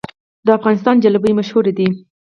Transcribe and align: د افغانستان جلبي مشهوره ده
د 0.45 0.47
افغانستان 0.57 0.95
جلبي 1.03 1.31
مشهوره 1.39 1.71
ده 1.77 1.87